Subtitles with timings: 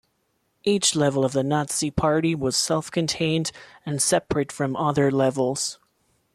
[0.63, 3.51] Each level of the Nazi Party was self-contained
[3.85, 5.77] and separate from other levels.